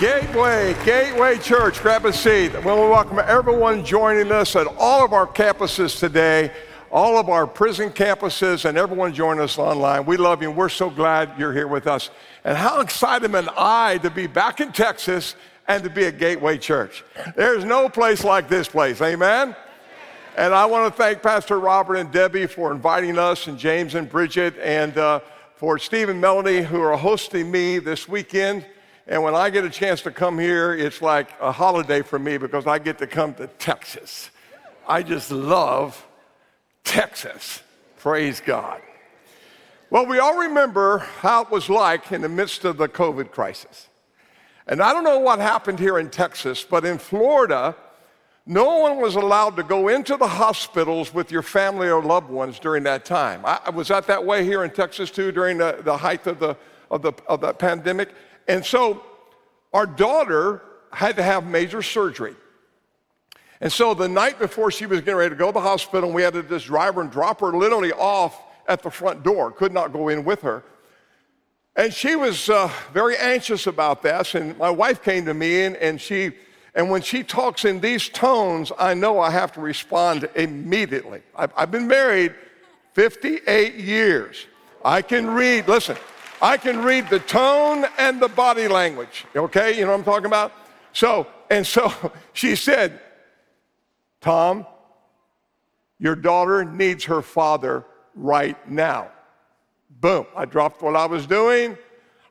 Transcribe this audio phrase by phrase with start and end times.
[0.00, 2.54] Gateway, Gateway Church, grab a seat.
[2.54, 6.50] We welcome everyone joining us at all of our campuses today,
[6.90, 10.06] all of our prison campuses, and everyone joining us online.
[10.06, 12.08] We love you, and we're so glad you're here with us.
[12.44, 15.34] And how excited am I to be back in Texas
[15.68, 17.04] and to be at Gateway Church.
[17.36, 19.54] There's no place like this place, amen?
[20.34, 24.08] And I want to thank Pastor Robert and Debbie for inviting us, and James and
[24.08, 25.20] Bridget, and uh,
[25.56, 28.64] for Steve and Melanie who are hosting me this weekend.
[29.10, 32.38] And when I get a chance to come here, it's like a holiday for me
[32.38, 34.30] because I get to come to Texas.
[34.86, 36.06] I just love
[36.84, 37.60] Texas.
[37.98, 38.80] Praise God.
[39.90, 43.88] Well, we all remember how it was like in the midst of the COVID crisis.
[44.68, 47.74] And I don't know what happened here in Texas, but in Florida,
[48.46, 52.60] no one was allowed to go into the hospitals with your family or loved ones
[52.60, 53.40] during that time.
[53.44, 56.56] I, was that that way here in Texas too during the, the height of the,
[56.92, 58.10] of, the, of the pandemic.
[58.46, 59.04] And so
[59.72, 62.34] our daughter had to have major surgery.
[63.60, 66.22] And so the night before she was getting ready to go to the hospital, we
[66.22, 69.72] had to just drive her and drop her literally off at the front door, could
[69.72, 70.62] not go in with her.
[71.76, 74.34] And she was uh, very anxious about this.
[74.34, 76.32] And my wife came to me, and, and she,
[76.74, 81.22] and when she talks in these tones, I know I have to respond immediately.
[81.36, 82.34] I've, I've been married
[82.94, 84.46] 58 years.
[84.84, 85.96] I can read, listen,
[86.42, 89.26] I can read the tone and the body language.
[89.36, 90.52] Okay, you know what I'm talking about?
[90.92, 91.92] So, and so
[92.32, 93.00] she said,
[94.20, 94.66] Tom,
[95.98, 99.10] your daughter needs her father right now.
[99.90, 100.26] Boom.
[100.34, 101.76] I dropped what I was doing.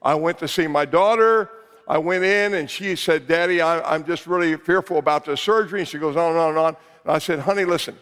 [0.01, 1.51] I went to see my daughter.
[1.87, 5.81] I went in and she said, Daddy, I, am just really fearful about the surgery.
[5.81, 6.77] And she goes on and on and on.
[7.03, 7.95] And I said, Honey, listen,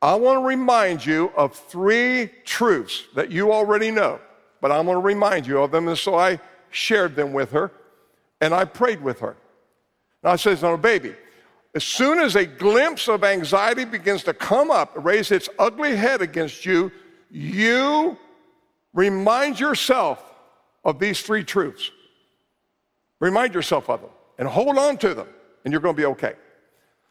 [0.00, 4.20] I want to remind you of three truths that you already know
[4.66, 5.86] but I'm going to remind you of them.
[5.86, 7.70] And so I shared them with her
[8.40, 9.36] and I prayed with her.
[10.24, 11.14] And I said, No, baby,
[11.76, 16.20] as soon as a glimpse of anxiety begins to come up, raise its ugly head
[16.20, 16.90] against you,
[17.30, 18.18] you
[18.92, 20.20] remind yourself
[20.84, 21.92] of these three truths.
[23.20, 25.28] Remind yourself of them and hold on to them,
[25.64, 26.34] and you're going to be okay.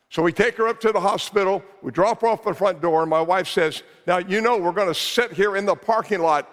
[0.09, 3.03] So we take her up to the hospital, we drop her off the front door,
[3.03, 6.19] and my wife says, Now, you know, we're going to sit here in the parking
[6.19, 6.49] lot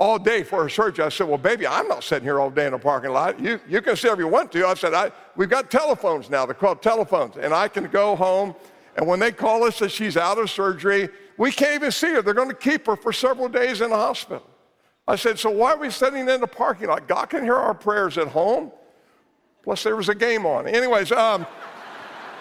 [0.00, 1.04] all day for a surgery.
[1.04, 3.38] I said, Well, baby, I'm not sitting here all day in a parking lot.
[3.38, 4.66] You, you can sit if you want to.
[4.66, 6.46] I said, I, We've got telephones now.
[6.46, 7.36] They're called telephones.
[7.36, 8.54] And I can go home.
[8.96, 12.22] And when they call us that she's out of surgery, we can't even see her.
[12.22, 14.44] They're going to keep her for several days in the hospital.
[15.06, 17.06] I said, So why are we sitting in the parking lot?
[17.06, 18.72] God can hear our prayers at home.
[19.62, 20.66] Plus, there was a game on.
[20.66, 21.46] Anyways, um,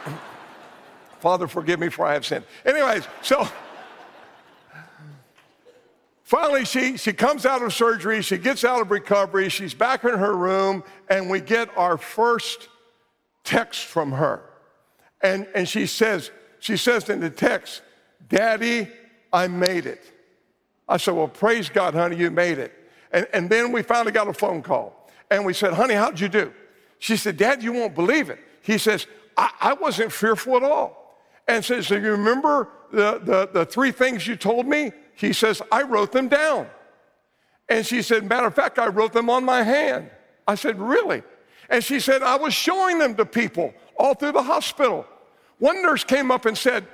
[1.19, 2.45] Father, forgive me for I have sinned.
[2.65, 3.45] Anyways, so.
[6.29, 10.11] Finally, she, she comes out of surgery, she gets out of recovery, she's back in
[10.11, 12.69] her room, and we get our first
[13.43, 14.43] text from her.
[15.21, 16.29] And, and she says,
[16.59, 17.81] she says in the text,
[18.27, 18.87] Daddy,
[19.33, 20.03] I made it.
[20.87, 22.73] I said, Well, praise God, honey, you made it.
[23.11, 25.09] And, and then we finally got a phone call.
[25.31, 26.53] And we said, Honey, how'd you do?
[26.99, 28.37] She said, Dad, you won't believe it.
[28.61, 31.17] He says, I, I wasn't fearful at all.
[31.47, 34.91] And says, So you remember the, the, the three things you told me?
[35.19, 36.67] He says, I wrote them down.
[37.67, 40.09] And she said, Matter of fact, I wrote them on my hand.
[40.47, 41.23] I said, Really?
[41.69, 45.05] And she said, I was showing them to people all through the hospital.
[45.59, 46.87] One nurse came up and said,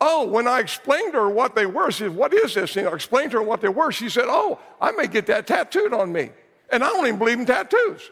[0.00, 2.76] Oh, when I explained to her what they were, she said, What is this?
[2.76, 3.92] And I explained to her what they were.
[3.92, 6.30] She said, Oh, I may get that tattooed on me.
[6.70, 8.10] And I don't even believe in tattoos.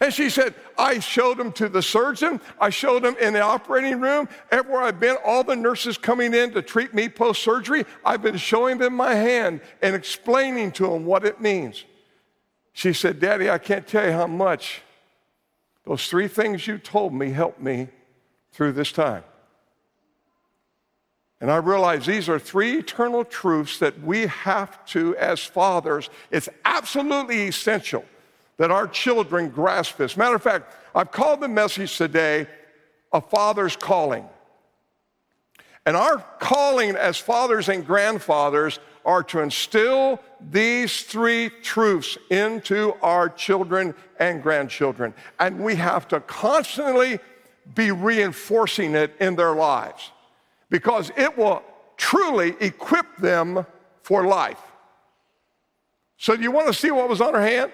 [0.00, 2.40] And she said, I showed them to the surgeon.
[2.60, 4.28] I showed them in the operating room.
[4.50, 8.36] Everywhere I've been, all the nurses coming in to treat me post surgery, I've been
[8.36, 11.84] showing them my hand and explaining to them what it means.
[12.72, 14.82] She said, Daddy, I can't tell you how much
[15.84, 17.88] those three things you told me helped me
[18.52, 19.24] through this time.
[21.40, 26.48] And I realize these are three eternal truths that we have to, as fathers, it's
[26.64, 28.04] absolutely essential
[28.58, 30.16] that our children grasp this.
[30.16, 32.46] Matter of fact, I've called the message today
[33.12, 34.26] a father's calling.
[35.84, 40.20] And our calling as fathers and grandfathers are to instill
[40.50, 45.14] these three truths into our children and grandchildren.
[45.38, 47.20] And we have to constantly
[47.74, 50.10] be reinforcing it in their lives
[50.70, 51.62] because it will
[51.96, 53.64] truly equip them
[54.02, 54.60] for life.
[56.18, 57.70] So, do you want to see what was on her hand?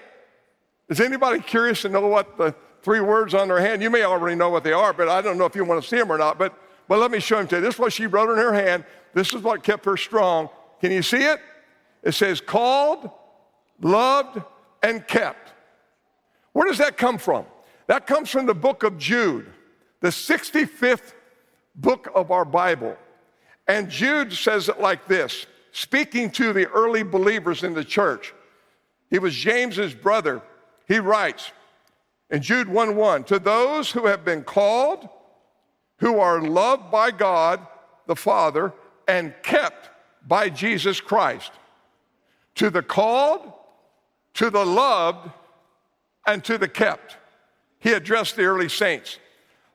[0.89, 3.81] Is anybody curious to know what the three words on her hand?
[3.81, 5.87] You may already know what they are, but I don't know if you want to
[5.87, 6.37] see them or not.
[6.37, 6.53] But,
[6.87, 7.61] but let me show them to you.
[7.61, 8.85] This is what she wrote in her hand.
[9.13, 10.49] This is what kept her strong.
[10.81, 11.39] Can you see it?
[12.03, 13.09] It says, called,
[13.81, 14.41] loved,
[14.81, 15.53] and kept.
[16.51, 17.45] Where does that come from?
[17.87, 19.51] That comes from the book of Jude,
[20.01, 21.13] the 65th
[21.75, 22.97] book of our Bible.
[23.67, 28.33] And Jude says it like this speaking to the early believers in the church.
[29.09, 30.41] He was James's brother.
[30.87, 31.51] He writes
[32.29, 35.07] in Jude 1 1 To those who have been called,
[35.97, 37.65] who are loved by God
[38.07, 38.73] the Father,
[39.07, 39.89] and kept
[40.27, 41.51] by Jesus Christ.
[42.55, 43.51] To the called,
[44.35, 45.29] to the loved,
[46.25, 47.17] and to the kept.
[47.79, 49.19] He addressed the early saints.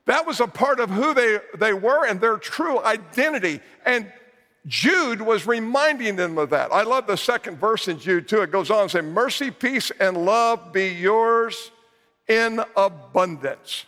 [0.05, 3.61] That was a part of who they, they were and their true identity.
[3.85, 4.11] And
[4.67, 6.71] Jude was reminding them of that.
[6.71, 8.41] I love the second verse in Jude too.
[8.41, 11.71] It goes on and say, Mercy, peace, and love be yours
[12.27, 13.85] in abundance.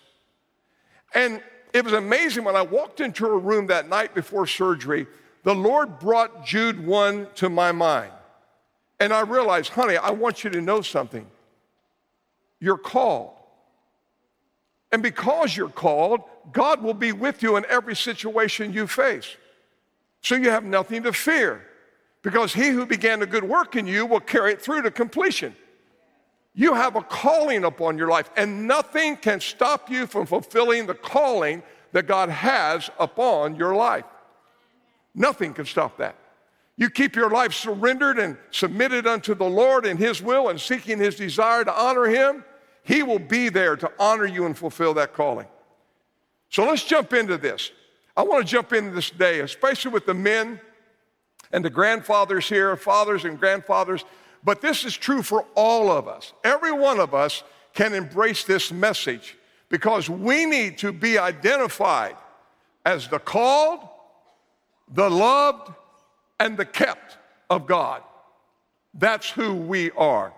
[1.14, 1.42] And
[1.74, 5.08] it was amazing when I walked into a room that night before surgery,
[5.44, 8.12] the Lord brought Jude 1 to my mind.
[9.00, 11.26] And I realized, honey, I want you to know something.
[12.60, 13.34] You're called.
[14.92, 16.22] And because you're called,
[16.52, 19.36] God will be with you in every situation you face.
[20.22, 21.66] So you have nothing to fear
[22.22, 25.56] because he who began a good work in you will carry it through to completion.
[26.54, 30.94] You have a calling upon your life, and nothing can stop you from fulfilling the
[30.94, 31.64] calling
[31.94, 34.06] that God has upon your life.
[35.16, 36.16] Nothing can stop that.
[36.78, 41.00] You keep your life surrendered and submitted unto the Lord and His will and seeking
[41.00, 42.44] His desire to honor Him,
[42.84, 45.48] He will be there to honor you and fulfill that calling.
[46.50, 47.72] So let's jump into this.
[48.16, 50.60] I want to jump into this day, especially with the men
[51.52, 54.04] and the grandfathers here, fathers and grandfathers.
[54.44, 56.34] But this is true for all of us.
[56.44, 57.44] Every one of us
[57.74, 59.38] can embrace this message
[59.70, 62.16] because we need to be identified
[62.86, 63.88] as the called,
[64.92, 65.72] the loved,
[66.40, 67.18] and the kept
[67.50, 68.02] of God.
[68.94, 70.34] That's who we are.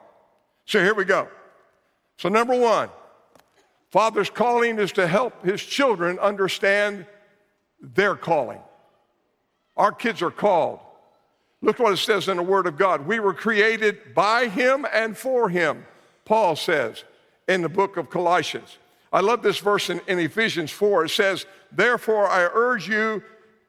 [0.66, 1.28] So here we go.
[2.18, 2.90] So, number one,
[3.90, 7.06] Father's calling is to help his children understand
[7.84, 8.62] their calling.
[9.76, 10.80] Our kids are called.
[11.62, 13.06] Look what it says in the Word of God.
[13.06, 15.86] We were created by Him and for Him,
[16.26, 17.04] Paul says
[17.48, 18.78] in the book of Colossians.
[19.12, 21.06] I love this verse in, in Ephesians 4.
[21.06, 23.22] It says, Therefore, I urge you,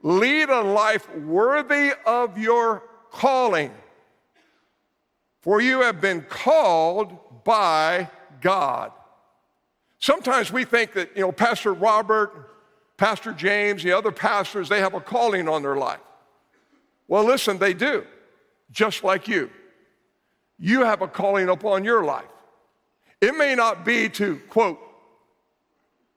[0.02, 3.72] lead a life worthy of your calling,
[5.40, 8.08] for you have been called by
[8.40, 8.93] God.
[9.99, 12.54] Sometimes we think that, you know, Pastor Robert,
[12.96, 16.00] Pastor James, the other pastors, they have a calling on their life.
[17.08, 18.06] Well, listen, they do,
[18.70, 19.50] just like you.
[20.58, 22.25] You have a calling upon your life.
[23.20, 24.79] It may not be to, quote,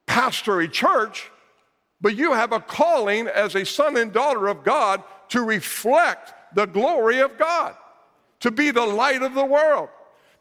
[0.05, 1.31] pastor a church,
[1.99, 6.65] but you have a calling as a son and daughter of God to reflect the
[6.65, 7.75] glory of God,
[8.41, 9.89] to be the light of the world,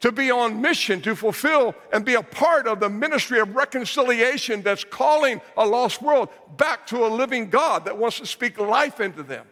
[0.01, 4.63] to be on mission, to fulfill and be a part of the ministry of reconciliation
[4.63, 9.01] that's calling a lost world back to a living God that wants to speak life
[9.01, 9.47] into them.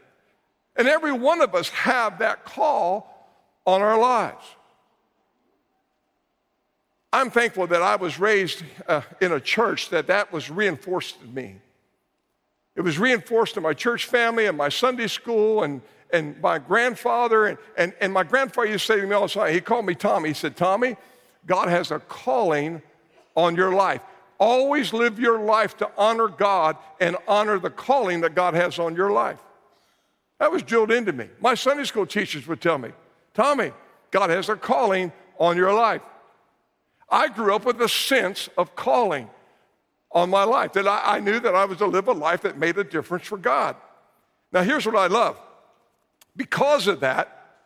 [0.77, 3.29] And every one of us have that call
[3.67, 4.45] on our lives.
[7.13, 11.33] I'm thankful that I was raised uh, in a church that that was reinforced in
[11.33, 11.57] me.
[12.75, 15.81] It was reinforced in my church family and my Sunday school and,
[16.15, 17.47] and my grandfather.
[17.47, 19.85] And, and, and my grandfather used to say to me all the time, he called
[19.85, 20.29] me Tommy.
[20.31, 20.97] He said, Tommy,
[21.47, 22.81] God has a calling
[23.37, 24.01] on your life.
[24.39, 28.97] Always live your life to honor God and honor the calling that God has on
[28.97, 29.39] your life.
[30.39, 31.29] That was drilled into me.
[31.41, 32.91] My Sunday school teachers would tell me,
[33.35, 33.73] Tommy,
[34.11, 36.03] God has a calling on your life.
[37.09, 39.29] I grew up with a sense of calling
[40.11, 42.57] on my life, that I, I knew that I was to live a life that
[42.57, 43.75] made a difference for God.
[44.53, 45.37] Now, here's what I love.
[46.37, 47.59] Because of that,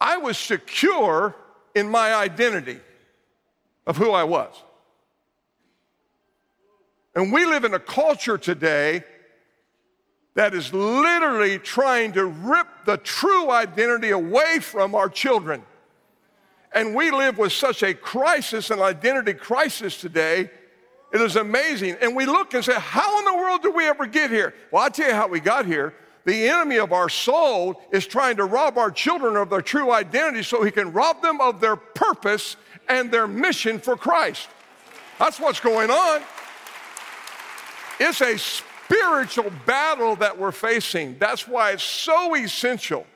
[0.00, 1.34] I was secure
[1.74, 2.78] in my identity
[3.86, 4.52] of who I was.
[7.14, 9.02] And we live in a culture today
[10.34, 15.62] that is literally trying to rip the true identity away from our children.
[16.72, 20.50] And we live with such a crisis, an identity crisis today.
[21.12, 21.96] It is amazing.
[22.00, 24.54] And we look and say, How in the world did we ever get here?
[24.70, 25.94] Well, I'll tell you how we got here.
[26.28, 30.42] The enemy of our soul is trying to rob our children of their true identity
[30.42, 32.56] so he can rob them of their purpose
[32.86, 34.46] and their mission for Christ.
[35.18, 36.20] That's what's going on.
[37.98, 41.16] It's a spiritual battle that we're facing.
[41.18, 43.06] That's why it's so essential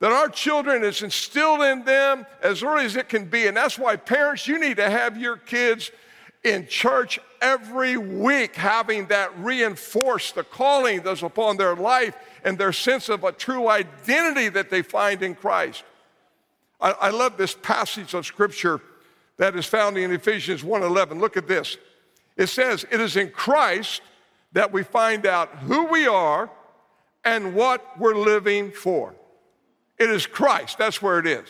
[0.00, 3.46] that our children is instilled in them as early as it can be.
[3.46, 5.90] And that's why, parents, you need to have your kids
[6.42, 12.72] in church every week, having that reinforced the calling that's upon their life and their
[12.72, 15.82] sense of a true identity that they find in Christ.
[16.80, 18.80] I, I love this passage of scripture
[19.38, 21.20] that is found in Ephesians 1:11.
[21.20, 21.76] Look at this.
[22.36, 24.02] It says, It is in Christ
[24.52, 26.50] that we find out who we are
[27.24, 29.14] and what we're living for.
[29.98, 30.78] It is Christ.
[30.78, 31.48] That's where it is.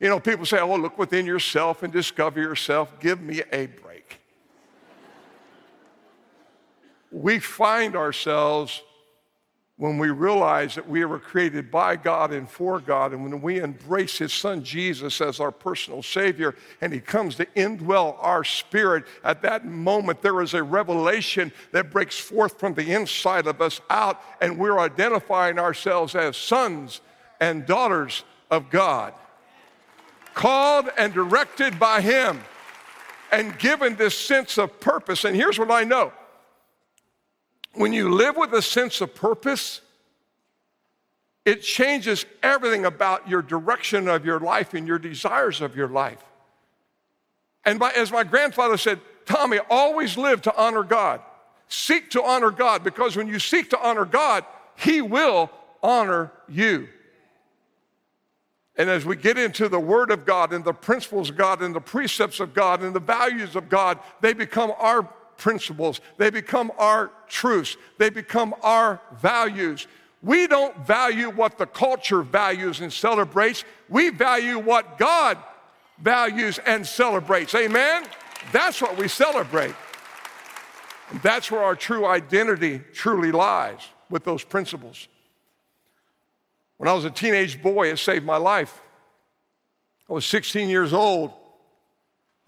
[0.00, 3.00] You know, people say, oh, look within yourself and discover yourself.
[3.00, 4.20] Give me a break.
[7.10, 8.82] we find ourselves
[9.78, 13.60] when we realize that we were created by God and for God, and when we
[13.60, 19.04] embrace His Son Jesus as our personal Savior, and He comes to indwell our spirit,
[19.22, 23.80] at that moment there is a revelation that breaks forth from the inside of us
[23.88, 27.00] out, and we're identifying ourselves as sons
[27.40, 29.14] and daughters of God,
[30.34, 32.40] called and directed by Him,
[33.30, 35.24] and given this sense of purpose.
[35.24, 36.12] And here's what I know
[37.78, 39.80] when you live with a sense of purpose,
[41.44, 46.22] it changes everything about your direction of your life and your desires of your life.
[47.64, 51.20] And by, as my grandfather said, Tommy, always live to honor God.
[51.68, 54.44] Seek to honor God because when you seek to honor God,
[54.76, 55.50] He will
[55.82, 56.88] honor you.
[58.76, 61.74] And as we get into the Word of God and the principles of God and
[61.74, 65.02] the precepts of God and the values of God, they become our
[65.38, 66.00] principles.
[66.18, 67.76] They become our truths.
[67.96, 69.86] They become our values.
[70.22, 73.64] We don't value what the culture values and celebrates.
[73.88, 75.38] We value what God
[76.02, 77.54] values and celebrates.
[77.54, 78.04] Amen?
[78.52, 79.74] That's what we celebrate.
[81.10, 83.80] And that's where our true identity truly lies
[84.10, 85.08] with those principles.
[86.76, 88.80] When I was a teenage boy, it saved my life.
[90.08, 91.32] I was 16 years old.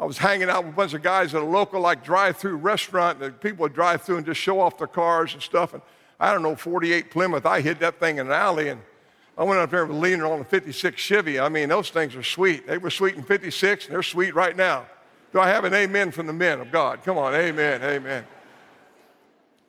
[0.01, 3.23] I was hanging out with a bunch of guys at a local like drive-through restaurant
[3.23, 5.75] and people would drive through and just show off their cars and stuff.
[5.75, 5.83] And
[6.19, 8.81] I don't know, 48 Plymouth, I hid that thing in an alley and
[9.37, 11.39] I went up there and leaning on a 56 Chevy.
[11.39, 12.67] I mean, those things are sweet.
[12.67, 14.87] They were sweet in 56 and they're sweet right now.
[15.35, 17.05] Do I have an amen from the men of God?
[17.05, 18.25] Come on, amen, amen.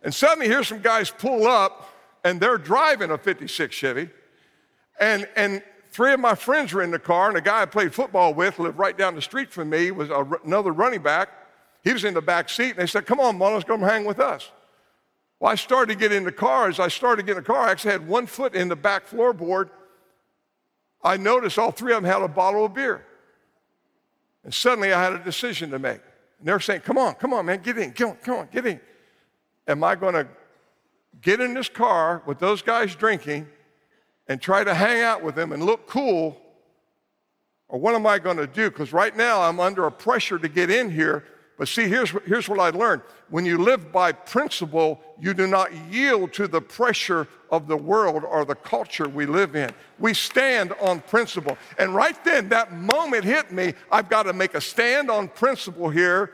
[0.01, 4.09] And suddenly here's some guys pull up and they're driving a 56 Chevy.
[4.97, 5.61] And, and
[5.91, 8.57] three of my friends were in the car, and a guy I played football with
[8.57, 11.29] lived right down the street from me, was a, another running back.
[11.83, 14.19] He was in the back seat, and they said, Come on, let's come hang with
[14.19, 14.49] us.
[15.39, 16.69] Well, I started to get in the car.
[16.69, 18.75] As I started to get in the car, I actually had one foot in the
[18.75, 19.69] back floorboard.
[21.03, 23.05] I noticed all three of them had a bottle of beer.
[24.43, 26.01] And suddenly I had a decision to make.
[26.39, 28.65] And they're saying, Come on, come on, man, get in, come on, come on, get
[28.65, 28.79] in.
[29.67, 30.27] Am I going to
[31.21, 33.47] get in this car with those guys drinking
[34.31, 36.41] and try to hang out with them and look cool?
[37.67, 38.69] Or what am I going to do?
[38.69, 41.25] Because right now I'm under a pressure to get in here.
[41.57, 43.01] But see, here's, here's what I learned.
[43.29, 48.23] When you live by principle, you do not yield to the pressure of the world
[48.23, 49.69] or the culture we live in.
[49.99, 51.57] We stand on principle.
[51.77, 55.89] And right then, that moment hit me I've got to make a stand on principle
[55.89, 56.31] here.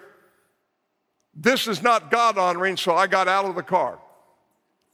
[1.34, 3.98] This is not God honoring, so I got out of the car.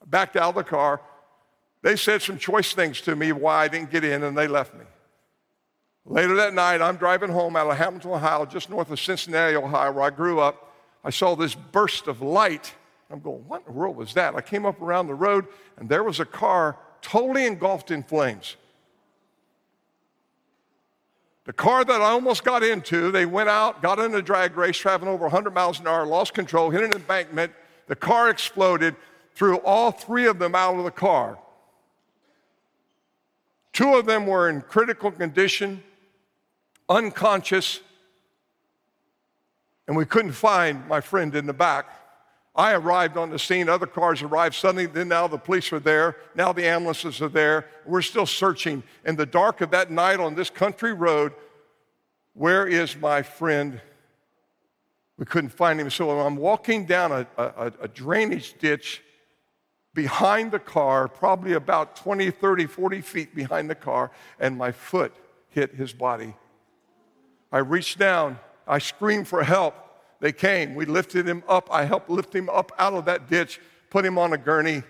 [0.01, 1.01] I backed out of the car,
[1.83, 4.73] they said some choice things to me why I didn't get in, and they left
[4.73, 4.85] me.
[6.05, 9.91] Later that night, I'm driving home out of Hamilton, Ohio, just north of Cincinnati, Ohio,
[9.91, 10.73] where I grew up.
[11.03, 12.73] I saw this burst of light.
[13.11, 14.33] I'm going, what in the world was that?
[14.33, 15.45] I came up around the road,
[15.77, 18.55] and there was a car totally engulfed in flames.
[21.45, 24.77] The car that I almost got into, they went out, got in a drag race,
[24.77, 27.51] traveling over 100 miles an hour, lost control, hit an embankment.
[27.87, 28.95] The car exploded,
[29.35, 31.37] threw all three of them out of the car.
[33.73, 35.83] Two of them were in critical condition,
[36.87, 37.81] unconscious,
[39.87, 41.89] and we couldn't find my friend in the back.
[42.55, 46.17] I arrived on the scene, other cars arrived suddenly, then now the police are there,
[46.35, 47.65] now the ambulances are there.
[47.83, 48.83] We're still searching.
[49.05, 51.33] In the dark of that night on this country road,
[52.35, 53.81] where is my friend?
[55.17, 55.89] We couldn't find him.
[55.89, 59.01] So I'm walking down a, a, a drainage ditch
[59.93, 65.13] behind the car, probably about 20, 30, 40 feet behind the car, and my foot
[65.49, 66.33] hit his body.
[67.51, 69.75] I reached down, I screamed for help.
[70.19, 71.67] They came, we lifted him up.
[71.71, 73.59] I helped lift him up out of that ditch,
[73.89, 74.83] put him on a gurney,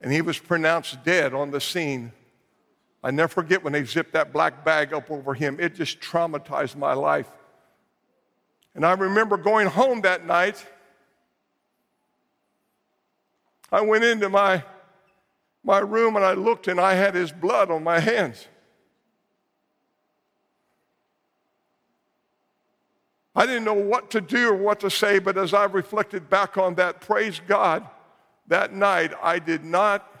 [0.00, 2.12] and he was pronounced dead on the scene.
[3.02, 5.58] I never forget when they zipped that black bag up over him.
[5.60, 7.30] It just traumatized my life.
[8.74, 10.64] And I remember going home that night
[13.70, 14.64] I went into my,
[15.62, 18.46] my room and I looked and I had his blood on my hands.
[23.34, 26.58] I didn't know what to do or what to say, but as I reflected back
[26.58, 27.86] on that, praise God,
[28.48, 30.12] that night I did not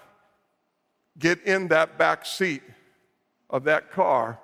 [1.18, 2.62] get in that back seat
[3.50, 4.38] of that car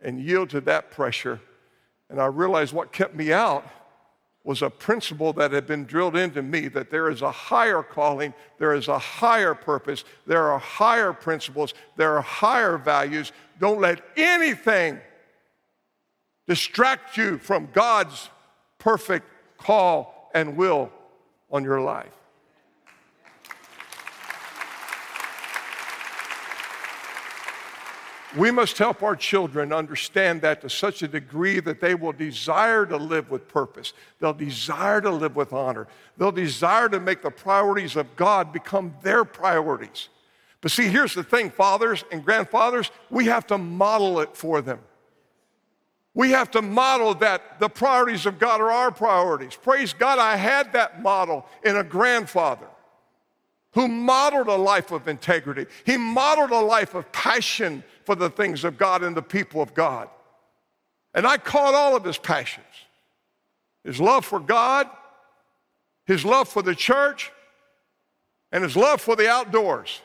[0.00, 1.40] and yield to that pressure.
[2.10, 3.64] And I realized what kept me out
[4.48, 8.32] was a principle that had been drilled into me that there is a higher calling,
[8.56, 13.30] there is a higher purpose, there are higher principles, there are higher values.
[13.60, 14.98] Don't let anything
[16.46, 18.30] distract you from God's
[18.78, 19.26] perfect
[19.58, 20.90] call and will
[21.50, 22.17] on your life.
[28.38, 32.86] We must help our children understand that to such a degree that they will desire
[32.86, 33.94] to live with purpose.
[34.20, 35.88] They'll desire to live with honor.
[36.16, 40.08] They'll desire to make the priorities of God become their priorities.
[40.60, 44.78] But see, here's the thing, fathers and grandfathers, we have to model it for them.
[46.14, 49.56] We have to model that the priorities of God are our priorities.
[49.56, 52.68] Praise God, I had that model in a grandfather
[53.72, 55.66] who modeled a life of integrity.
[55.84, 59.74] He modeled a life of passion for the things of God and the people of
[59.74, 60.08] God.
[61.12, 62.64] And I caught all of his passions
[63.84, 64.88] his love for God,
[66.06, 67.30] his love for the church,
[68.50, 70.00] and his love for the outdoors.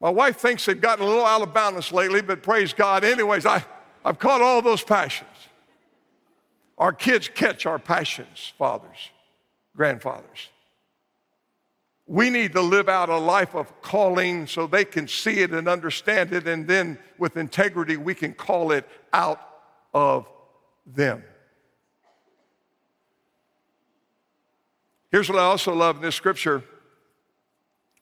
[0.00, 3.04] My wife thinks they've gotten a little out of balance lately, but praise God.
[3.04, 3.62] Anyways, I,
[4.02, 5.28] I've caught all those passions.
[6.78, 9.10] Our kids catch our passions, fathers,
[9.76, 10.48] grandfathers.
[12.06, 15.68] We need to live out a life of calling so they can see it and
[15.68, 19.40] understand it, and then with integrity, we can call it out
[19.94, 20.28] of
[20.86, 21.24] them.
[25.10, 26.62] Here's what I also love in this scripture.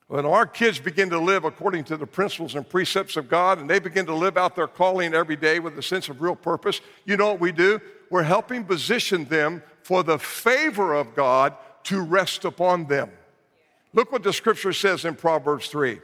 [0.09, 3.71] When our kids begin to live according to the principles and precepts of God and
[3.71, 6.80] they begin to live out their calling every day with a sense of real purpose,
[7.04, 7.80] you know what we do?
[8.11, 11.54] We're helping position them for the favor of God
[11.85, 13.11] to rest upon them.
[13.94, 16.00] Look what the scripture says in Proverbs 3.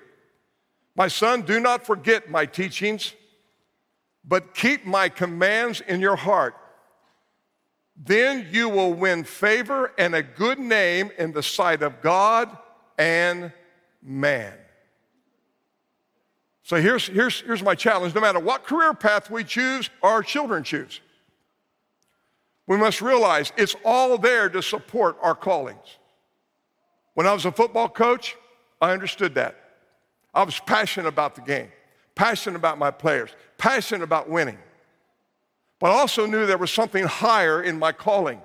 [0.95, 3.15] My son, do not forget my teachings,
[4.25, 6.55] but keep my commands in your heart.
[7.97, 12.57] Then you will win favor and a good name in the sight of God
[12.99, 13.53] and
[14.03, 14.55] man.
[16.63, 20.63] So here's, here's, here's my challenge no matter what career path we choose, our children
[20.63, 21.01] choose,
[22.67, 25.97] we must realize it's all there to support our callings.
[27.19, 28.37] When I was a football coach,
[28.81, 29.57] I understood that.
[30.33, 31.67] I was passionate about the game,
[32.15, 34.57] passionate about my players, passionate about winning.
[35.81, 38.41] But I also knew there was something higher in my calling,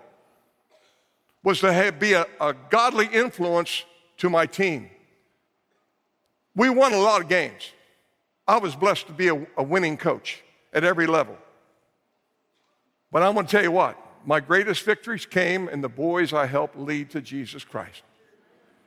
[1.43, 3.83] was to have, be a, a godly influence
[4.17, 4.89] to my team.
[6.55, 7.69] We won a lot of games.
[8.47, 10.41] I was blessed to be a, a winning coach
[10.73, 11.37] at every level.
[13.11, 16.47] But I'm going to tell you what, my greatest victories came in the boys I
[16.47, 18.01] helped lead to Jesus Christ.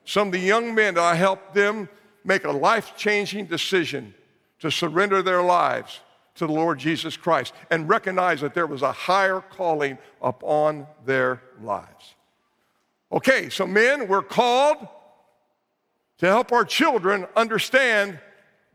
[0.06, 1.88] Some of the young men, I helped them
[2.24, 4.14] make a life changing decision
[4.60, 6.00] to surrender their lives
[6.36, 11.42] to the Lord Jesus Christ and recognize that there was a higher calling upon their
[11.60, 12.14] lives.
[13.10, 14.78] Okay, so men, we're called
[16.18, 18.18] to help our children understand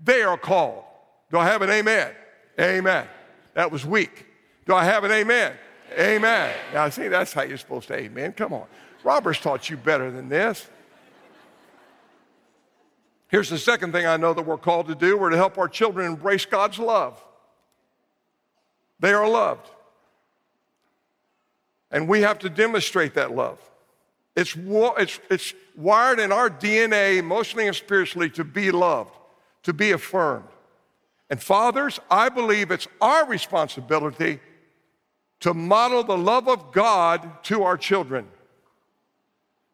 [0.04, 0.84] they are called.
[1.32, 2.12] Do I have an amen?
[2.60, 3.08] Amen.
[3.54, 4.26] That was weak.
[4.66, 5.54] Do I have an amen?
[5.98, 6.54] Amen.
[6.74, 8.34] Now, see, that's how you're supposed to amen.
[8.34, 8.66] Come on.
[9.04, 10.68] Robert's taught you better than this.
[13.32, 15.70] Here's the second thing I know that we're called to do we're to help our
[15.70, 17.24] children embrace God's love.
[19.00, 19.68] They are loved.
[21.90, 23.58] And we have to demonstrate that love.
[24.36, 29.16] It's, it's, it's wired in our DNA, emotionally and spiritually, to be loved,
[29.64, 30.48] to be affirmed.
[31.30, 34.40] And fathers, I believe it's our responsibility
[35.40, 38.28] to model the love of God to our children.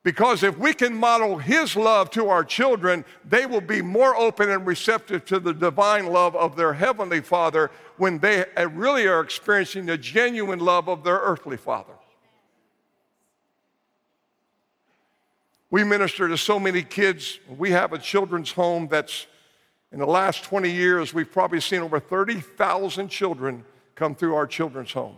[0.03, 4.49] Because if we can model His love to our children, they will be more open
[4.49, 9.85] and receptive to the divine love of their Heavenly Father when they really are experiencing
[9.85, 11.93] the genuine love of their earthly Father.
[15.69, 17.39] We minister to so many kids.
[17.57, 19.27] We have a children's home that's,
[19.91, 24.93] in the last 20 years, we've probably seen over 30,000 children come through our children's
[24.93, 25.17] home.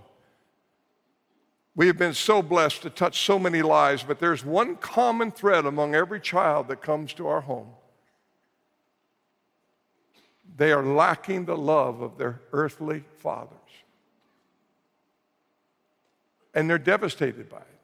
[1.80, 5.66] We have been so blessed to touch so many lives, but there's one common thread
[5.66, 7.70] among every child that comes to our home.
[10.58, 13.56] They are lacking the love of their earthly fathers.
[16.54, 17.79] And they're devastated by it.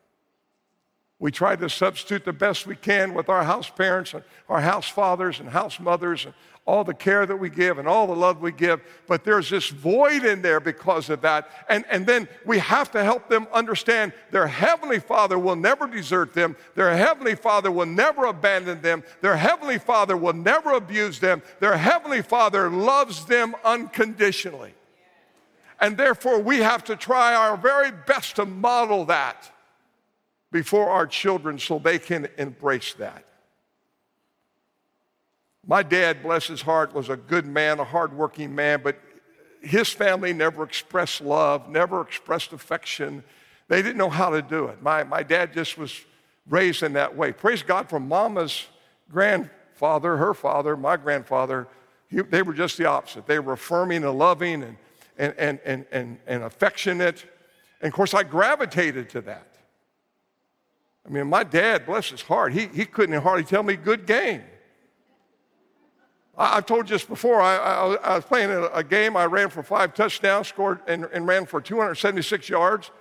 [1.18, 4.90] We try to substitute the best we can with our house parents and our house
[4.90, 6.34] fathers and house mothers and
[6.66, 9.70] all the care that we give and all the love we give, but there's this
[9.70, 11.50] void in there because of that.
[11.70, 16.34] And, and then we have to help them understand their Heavenly Father will never desert
[16.34, 21.44] them, their Heavenly Father will never abandon them, their Heavenly Father will never abuse them,
[21.60, 24.74] their Heavenly Father loves them unconditionally.
[25.80, 29.52] And therefore, we have to try our very best to model that
[30.56, 33.26] before our children so they can embrace that.
[35.68, 38.98] My dad, bless his heart, was a good man, a hardworking man, but
[39.60, 43.22] his family never expressed love, never expressed affection.
[43.68, 44.82] They didn't know how to do it.
[44.82, 46.00] My, my dad just was
[46.48, 47.34] raised in that way.
[47.34, 48.66] Praise God for mama's
[49.12, 51.68] grandfather, her father, my grandfather.
[52.08, 53.28] He, they were just the opposite.
[53.28, 54.78] They were affirming and loving and,
[55.18, 57.26] and, and, and, and, and affectionate.
[57.82, 59.55] And of course, I gravitated to that.
[61.06, 64.42] I mean, my dad, bless his heart, he, he couldn't hardly tell me good game.
[66.38, 67.42] I, have told you this before.
[67.42, 69.16] I, I, I was playing a, a, game.
[69.16, 72.92] I ran for five touchdowns, scored, and, and ran for 276 yards.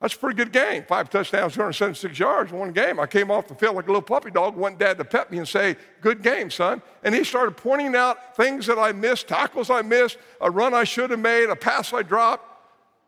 [0.00, 0.84] That's a pretty good game.
[0.86, 3.00] Five touchdowns, 276 yards, one game.
[3.00, 5.38] I came off the field like a little puppy dog, went dad to pet me
[5.38, 6.82] and say, Good game, son.
[7.02, 10.84] And he started pointing out things that I missed, tackles I missed, a run I
[10.84, 12.55] should have made, a pass I dropped.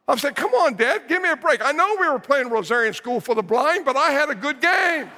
[0.09, 1.63] I said, Come on, dad, give me a break.
[1.63, 4.61] I know we were playing Rosarian School for the Blind, but I had a good
[4.61, 5.11] game.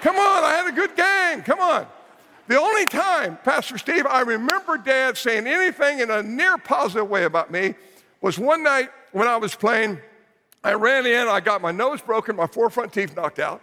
[0.00, 1.42] Come on, I had a good game.
[1.42, 1.86] Come on.
[2.48, 7.24] The only time, Pastor Steve, I remember dad saying anything in a near positive way
[7.24, 7.74] about me
[8.20, 9.98] was one night when I was playing.
[10.62, 13.62] I ran in, I got my nose broken, my four front teeth knocked out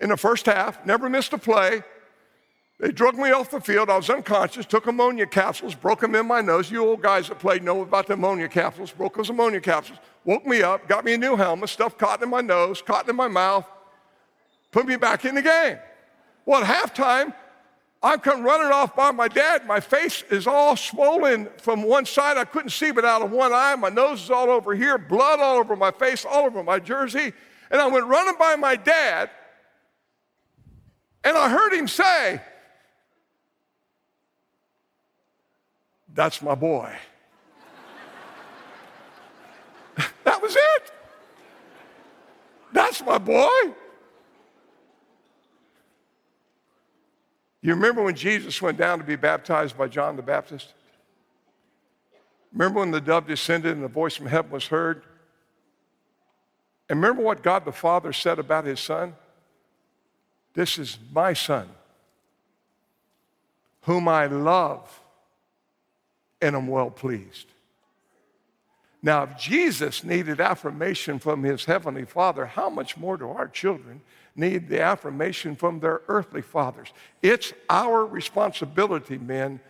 [0.00, 1.82] in the first half, never missed a play.
[2.78, 3.90] They drug me off the field.
[3.90, 6.70] I was unconscious, took ammonia capsules, broke them in my nose.
[6.70, 8.92] You old guys that played know about the ammonia capsules.
[8.92, 12.30] Broke those ammonia capsules, woke me up, got me a new helmet, stuffed cotton in
[12.30, 13.68] my nose, cotton in my mouth,
[14.70, 15.78] put me back in the game.
[16.46, 17.34] Well, at halftime,
[18.00, 19.66] I'm come running off by my dad.
[19.66, 22.36] My face is all swollen from one side.
[22.36, 23.74] I couldn't see but out of one eye.
[23.74, 27.32] My nose is all over here, blood all over my face, all over my jersey.
[27.72, 29.30] And I went running by my dad,
[31.24, 32.40] and I heard him say,
[36.18, 36.92] That's my boy.
[40.24, 40.92] that was it.
[42.72, 43.72] That's my boy.
[47.62, 50.74] You remember when Jesus went down to be baptized by John the Baptist?
[52.52, 55.04] Remember when the dove descended and the voice from heaven was heard?
[56.88, 59.14] And remember what God the Father said about his son?
[60.54, 61.68] This is my son,
[63.82, 65.00] whom I love
[66.40, 67.46] and I'm well pleased.
[69.02, 74.00] Now, if Jesus needed affirmation from his heavenly Father, how much more do our children
[74.34, 76.92] need the affirmation from their earthly fathers?
[77.22, 79.60] It's our responsibility, men,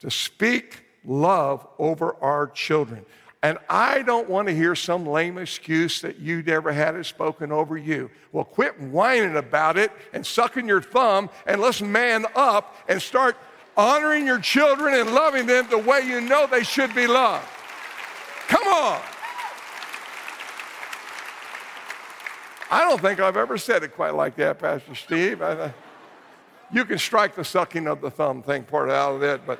[0.00, 3.04] to speak love over our children.
[3.42, 7.52] And I don't want to hear some lame excuse that you never had it spoken
[7.52, 8.10] over you.
[8.32, 13.36] Well, quit whining about it and sucking your thumb and let's man up and start
[13.80, 17.46] honoring your children and loving them the way you know they should be loved.
[18.46, 19.00] Come on.
[22.70, 25.40] I don't think I've ever said it quite like that, Pastor Steve.
[25.40, 25.72] I,
[26.70, 29.58] you can strike the sucking of the thumb thing part out of it, but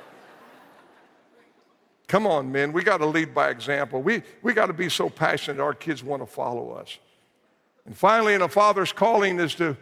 [2.07, 2.71] come on, men.
[2.71, 4.01] We got to lead by example.
[4.01, 6.99] We, we got to be so passionate our kids want to follow us.
[7.85, 9.75] And finally, in a father's calling is to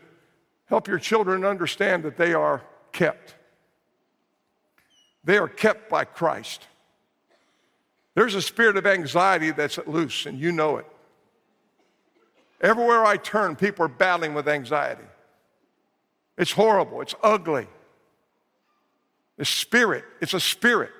[0.67, 3.35] help your children understand that they are kept.
[5.23, 6.65] They are kept by Christ.
[8.15, 10.85] There's a spirit of anxiety that's loose, and you know it.
[12.61, 15.03] Everywhere I turn, people are battling with anxiety.
[16.37, 17.67] It's horrible, it's ugly.
[19.37, 20.91] The spirit, it's a spirit.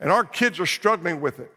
[0.00, 1.52] And our kids are struggling with it.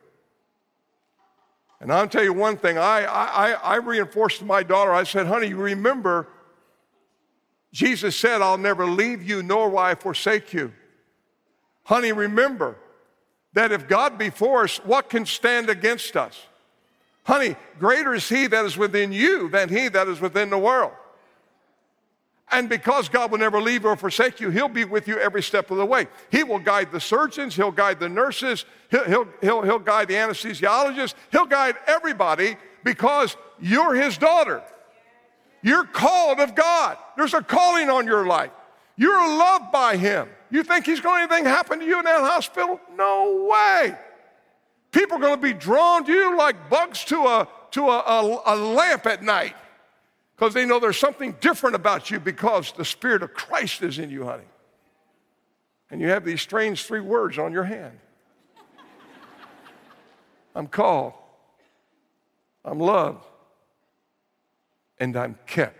[1.81, 5.47] And I'll tell you one thing, I, I, I reinforced my daughter, I said, honey,
[5.47, 6.27] you remember,
[7.71, 10.73] Jesus said, I'll never leave you, nor will I forsake you.
[11.83, 12.75] Honey, remember,
[13.53, 16.39] that if God be for us, what can stand against us?
[17.23, 20.91] Honey, greater is He that is within you than He that is within the world.
[22.51, 25.69] And because God will never leave or forsake you, He'll be with you every step
[25.69, 26.07] of the way.
[26.31, 30.15] He will guide the surgeons, He'll guide the nurses, He'll, he'll, he'll, he'll guide the
[30.15, 34.63] anesthesiologists, He'll guide everybody because you're His daughter.
[35.61, 36.97] You're called of God.
[37.17, 38.51] There's a calling on your life.
[38.95, 40.29] You're loved by Him.
[40.51, 42.79] You think he's going to anything happen to you in that hospital?
[42.95, 43.95] No way.
[44.91, 48.41] People are going to be drawn to you like bugs to a, to a, a,
[48.45, 49.55] a lamp at night
[50.35, 54.09] because they know there's something different about you because the Spirit of Christ is in
[54.09, 54.43] you, honey.
[55.91, 57.99] And you have these strange three words on your hand
[60.55, 61.13] I'm called,
[62.65, 63.23] I'm loved,
[64.99, 65.77] and I'm kept.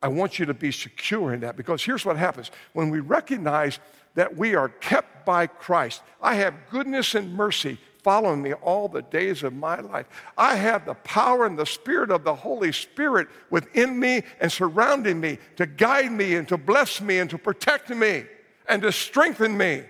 [0.00, 2.50] I want you to be secure in that because here's what happens.
[2.72, 3.80] When we recognize
[4.14, 9.02] that we are kept by Christ, I have goodness and mercy following me all the
[9.02, 10.06] days of my life.
[10.36, 15.20] I have the power and the spirit of the Holy Spirit within me and surrounding
[15.20, 18.24] me to guide me and to bless me and to protect me
[18.68, 19.82] and to strengthen me.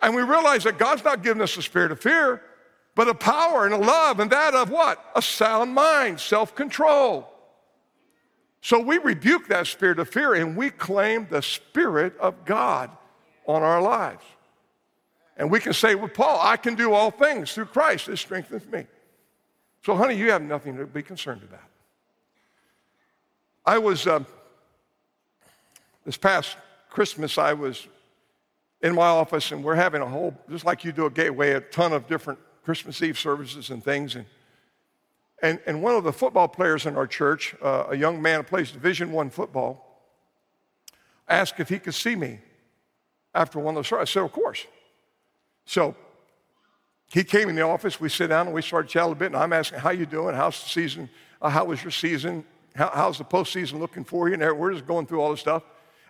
[0.00, 2.42] And we realize that God's not giving us the spirit of fear,
[2.94, 5.02] but a power and a love, and that of what?
[5.16, 7.28] A sound mind, self control.
[8.60, 12.90] So we rebuke that spirit of fear and we claim the Spirit of God
[13.44, 14.22] on our lives.
[15.36, 18.64] And we can say with Paul, I can do all things through Christ that strengthens
[18.70, 18.86] me.
[19.84, 21.58] So, honey, you have nothing to be concerned about.
[23.66, 24.22] I was, uh,
[26.04, 26.56] this past
[26.88, 27.88] Christmas, I was
[28.80, 31.60] in my office and we're having a whole, just like you do a gateway, a
[31.60, 34.14] ton of different Christmas Eve services and things.
[34.14, 34.26] And,
[35.42, 38.44] and, and one of the football players in our church, uh, a young man who
[38.44, 39.88] plays Division One football,
[41.28, 42.38] asked if he could see me
[43.34, 44.10] after one of the services.
[44.10, 44.66] I said, of course.
[45.64, 45.96] So
[47.12, 48.00] he came in the office.
[48.00, 49.26] We sit down and we started chatting a bit.
[49.26, 50.34] And I'm asking, "How you doing?
[50.34, 51.10] How's the season?
[51.40, 52.44] Uh, how was your season?
[52.74, 55.62] How, how's the postseason looking for you?" And we're just going through all this stuff.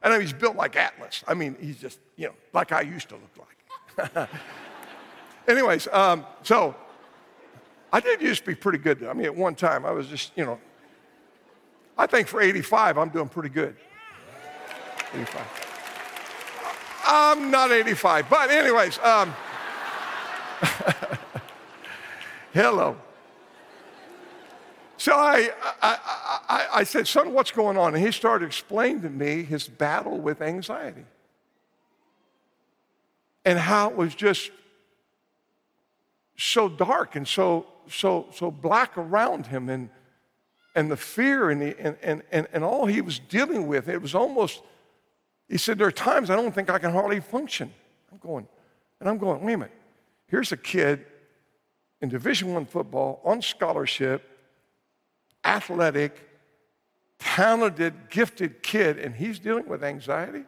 [0.03, 1.25] And I mean, he's built like Atlas.
[1.27, 3.49] I mean, he's just you know like I used to look
[4.17, 4.29] like.
[5.48, 6.74] Anyways, um, so
[7.92, 9.05] I did used to be pretty good.
[9.05, 10.59] I mean, at one time I was just you know.
[11.98, 13.76] I think for 85, I'm doing pretty good.
[15.14, 15.62] 85.
[17.05, 18.98] I'm not 85, but anyways.
[19.00, 19.35] Um,
[22.55, 22.96] hello.
[24.96, 25.50] So I,
[25.83, 25.98] I,
[26.48, 27.94] I, I, said, son, what's going on?
[27.94, 31.05] And he started explaining to me his battle with anxiety
[33.44, 34.52] and how it was just
[36.37, 39.90] so dark and so, so, so black around him and,
[40.75, 43.88] and the fear and, the, and, and, and, and all he was dealing with.
[43.88, 44.62] It was almost
[45.53, 47.71] he said, There are times I don't think I can hardly function.
[48.11, 48.49] I'm going,
[49.01, 49.75] and I'm going, wait a minute.
[50.27, 51.05] Here's a kid
[52.01, 54.27] in Division One football on scholarship,
[55.45, 56.27] athletic,
[57.18, 60.45] talented, gifted kid, and he's dealing with anxiety.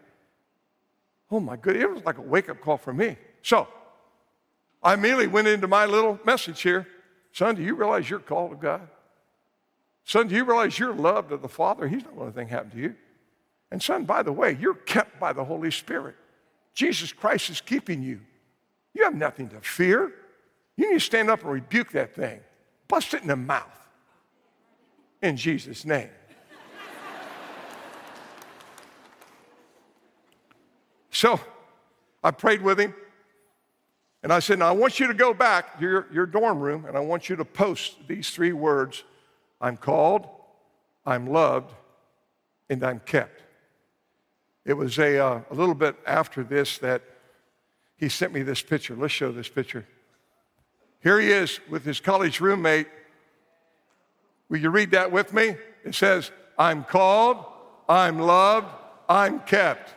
[1.31, 3.19] Oh my goodness, it was like a wake up call for me.
[3.43, 3.69] So
[4.85, 6.87] I immediately went into my little message here.
[7.33, 8.87] Son, do you realize you're called of God?
[10.05, 11.89] Son, do you realize you're loved of the Father?
[11.89, 12.95] He's not going to let anything happen to you.
[13.71, 16.15] And, son, by the way, you're kept by the Holy Spirit.
[16.75, 18.21] Jesus Christ is keeping you.
[18.93, 20.13] You have nothing to fear.
[20.77, 22.41] You need to stand up and rebuke that thing,
[22.87, 23.67] bust it in the mouth
[25.23, 26.11] in Jesus' name.
[31.11, 31.41] so
[32.23, 32.95] I prayed with him.
[34.25, 36.87] And I said, Now I want you to go back to your, your dorm room
[36.87, 39.05] and I want you to post these three words
[39.61, 40.27] I'm called,
[41.07, 41.73] I'm loved,
[42.69, 43.43] and I'm kept.
[44.65, 47.03] It was a, uh, a little bit after this that
[47.97, 48.97] he sent me this picture.
[48.97, 49.87] Let's show this picture.
[51.03, 52.89] Here he is with his college roommate.
[54.49, 55.57] Will you read that with me?
[55.85, 57.45] It says, I'm called,
[57.91, 58.69] I'm loved,
[59.07, 59.95] I'm kept.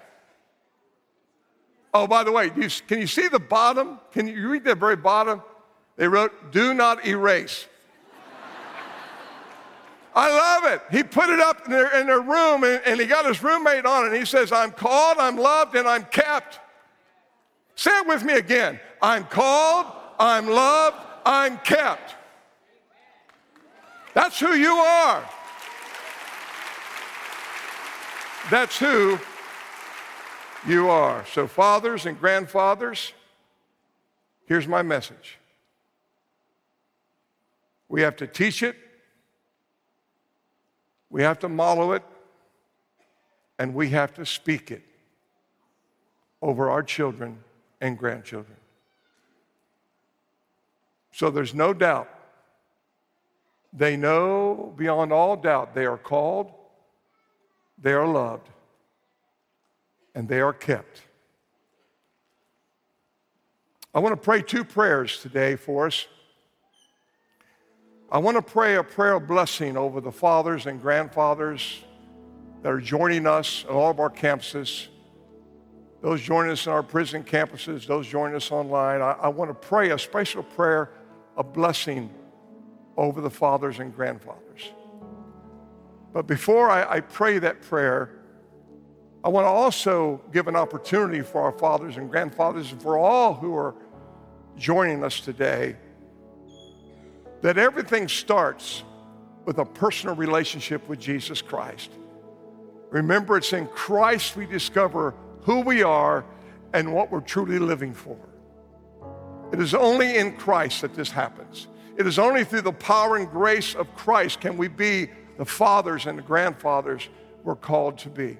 [1.99, 3.99] Oh, by the way, you, can you see the bottom?
[4.12, 5.41] Can you read the very bottom?
[5.95, 7.65] They wrote, Do not erase.
[10.13, 10.81] I love it.
[10.91, 13.88] He put it up in their, in their room and, and he got his roommate
[13.88, 14.07] on it.
[14.10, 16.60] And he says, I'm called, I'm loved, and I'm kept.
[17.75, 18.79] Say it with me again.
[19.01, 19.88] I'm called,
[20.19, 22.15] I'm loved, I'm kept.
[24.13, 25.27] That's who you are.
[28.51, 29.19] That's who
[30.67, 31.25] you are.
[31.34, 33.13] So, fathers and grandfathers,
[34.45, 35.38] here's my message.
[37.89, 38.75] We have to teach it,
[41.10, 42.03] we have to model it
[43.60, 44.84] and we have to speak it
[46.41, 47.39] over our children
[47.82, 48.58] and grandchildren.
[51.12, 52.10] So there's no doubt.
[53.73, 56.51] They know beyond all doubt they are called,
[57.77, 58.47] they are loved,
[60.17, 61.03] and they are kept.
[63.93, 66.08] I want to pray two prayers today for us.
[68.12, 71.84] I want to pray a prayer of blessing over the fathers and grandfathers
[72.63, 74.88] that are joining us at all of our campuses,
[76.01, 79.01] those joining us in our prison campuses, those joining us online.
[79.01, 80.89] I, I want to pray a special prayer
[81.36, 82.10] of blessing
[82.97, 84.71] over the fathers and grandfathers.
[86.12, 88.16] But before I, I pray that prayer,
[89.27, 93.33] I want to also give an opportunity for our fathers and grandfathers and for all
[93.33, 93.75] who are
[94.55, 95.75] joining us today
[97.41, 98.85] that everything starts
[99.43, 101.91] with a personal relationship with Jesus Christ.
[102.89, 106.23] Remember, it's in Christ we discover who we are
[106.71, 108.17] and what we're truly living for.
[109.51, 111.67] It is only in Christ that this happens.
[111.97, 116.05] It is only through the power and grace of Christ can we be the fathers
[116.05, 117.09] and the grandfathers
[117.43, 118.37] we're called to be.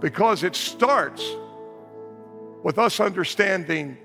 [0.00, 1.24] Because it starts
[2.62, 3.96] with us understanding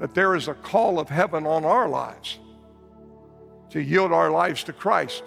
[0.00, 2.38] that there is a call of heaven on our lives
[3.70, 5.24] to yield our lives to Christ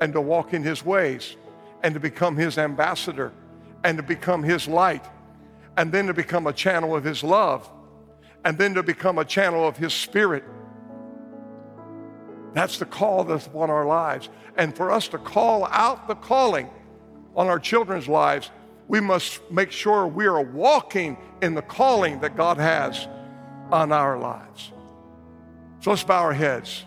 [0.00, 1.36] and to walk in His ways
[1.82, 3.32] and to become His ambassador
[3.84, 5.04] and to become His light
[5.76, 7.70] and then to become a channel of His love
[8.44, 10.44] and then to become a channel of His Spirit.
[12.54, 14.28] That's the call that's upon our lives.
[14.56, 16.70] And for us to call out the calling
[17.34, 18.50] on our children's lives,
[18.88, 23.08] we must make sure we are walking in the calling that God has
[23.70, 24.72] on our lives.
[25.80, 26.84] So let's bow our heads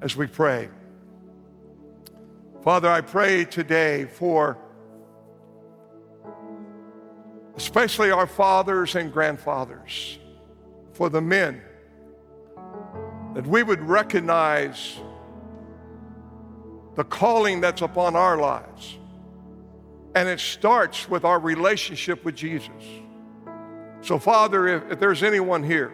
[0.00, 0.68] as we pray.
[2.62, 4.58] Father, I pray today for
[7.56, 10.18] especially our fathers and grandfathers,
[10.92, 11.62] for the men,
[13.34, 14.98] that we would recognize
[16.94, 18.98] the calling that's upon our lives.
[20.14, 22.70] And it starts with our relationship with Jesus.
[24.00, 25.92] So, Father, if, if there's anyone here,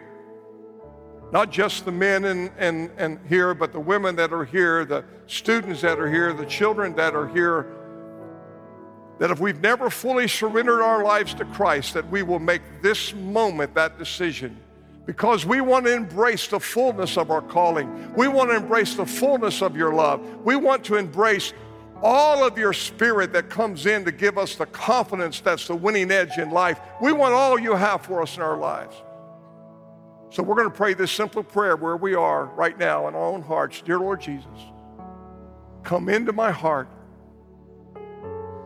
[1.31, 5.05] not just the men and, and, and here, but the women that are here, the
[5.27, 7.67] students that are here, the children that are here,
[9.17, 13.13] that if we've never fully surrendered our lives to Christ, that we will make this
[13.13, 14.57] moment that decision
[15.05, 18.13] because we want to embrace the fullness of our calling.
[18.15, 20.21] We want to embrace the fullness of your love.
[20.43, 21.53] We want to embrace
[22.03, 26.11] all of your spirit that comes in to give us the confidence that's the winning
[26.11, 26.79] edge in life.
[27.01, 28.95] We want all you have for us in our lives.
[30.31, 33.25] So we're going to pray this simple prayer where we are right now in our
[33.25, 33.81] own hearts.
[33.81, 34.47] Dear Lord Jesus,
[35.83, 36.87] come into my heart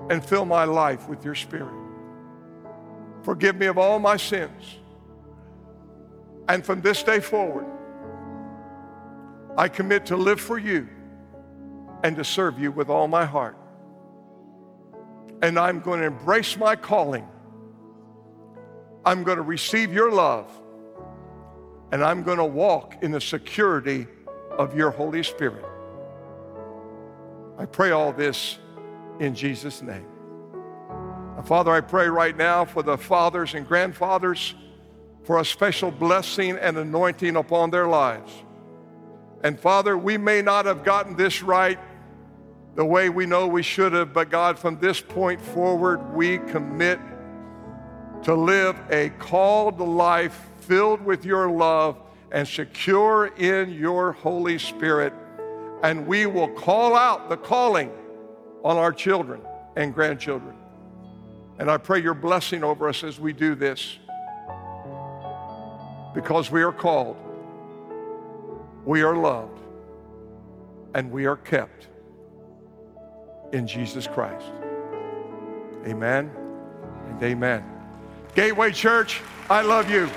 [0.09, 1.73] and fill my life with your spirit.
[3.23, 4.77] Forgive me of all my sins.
[6.47, 7.65] And from this day forward,
[9.57, 10.87] I commit to live for you
[12.03, 13.57] and to serve you with all my heart.
[15.41, 17.27] And I'm going to embrace my calling.
[19.05, 20.49] I'm going to receive your love.
[21.91, 24.07] And I'm going to walk in the security
[24.51, 25.65] of your Holy Spirit.
[27.57, 28.57] I pray all this
[29.19, 30.07] in Jesus' name.
[31.45, 34.55] Father, I pray right now for the fathers and grandfathers
[35.25, 38.31] for a special blessing and anointing upon their lives.
[39.45, 41.77] And Father, we may not have gotten this right
[42.73, 44.11] the way we know we should have.
[44.11, 46.99] But God, from this point forward, we commit
[48.23, 51.95] to live a called life filled with your love
[52.31, 55.13] and secure in your Holy Spirit.
[55.83, 57.91] And we will call out the calling
[58.63, 59.41] on our children
[59.75, 60.55] and grandchildren.
[61.59, 63.99] And I pray your blessing over us as we do this.
[66.15, 67.17] Because we are called,
[68.85, 69.59] we are loved,
[70.93, 71.87] and we are kept
[73.51, 74.45] in Jesus Christ.
[75.85, 76.31] Amen
[77.09, 77.63] and amen.
[78.35, 80.09] Gateway Church, I love you.